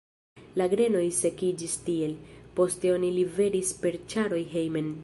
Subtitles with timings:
[0.61, 2.17] La grenoj sekiĝis tiel,
[2.61, 4.95] poste oni liveris per ĉaroj hejmen.